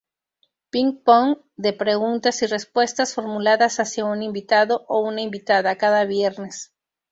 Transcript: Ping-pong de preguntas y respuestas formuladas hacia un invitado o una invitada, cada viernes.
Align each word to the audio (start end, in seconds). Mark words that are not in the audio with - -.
Ping-pong 0.71 1.37
de 1.57 1.73
preguntas 1.73 2.41
y 2.41 2.47
respuestas 2.47 3.13
formuladas 3.13 3.79
hacia 3.79 4.03
un 4.03 4.23
invitado 4.23 4.83
o 4.87 5.01
una 5.07 5.21
invitada, 5.21 5.77
cada 5.77 6.05
viernes. 6.05 6.73